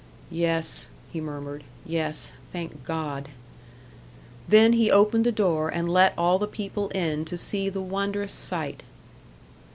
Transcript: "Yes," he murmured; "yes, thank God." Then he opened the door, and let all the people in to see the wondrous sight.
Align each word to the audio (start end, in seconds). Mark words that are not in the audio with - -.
"Yes," 0.31 0.89
he 1.13 1.21
murmured; 1.21 1.63
"yes, 1.85 2.31
thank 2.51 2.83
God." 2.83 3.29
Then 4.47 4.73
he 4.73 4.89
opened 4.89 5.27
the 5.27 5.31
door, 5.31 5.69
and 5.69 5.87
let 5.87 6.15
all 6.17 6.39
the 6.39 6.47
people 6.47 6.89
in 6.89 7.23
to 7.25 7.37
see 7.37 7.69
the 7.69 7.81
wondrous 7.83 8.33
sight. 8.33 8.81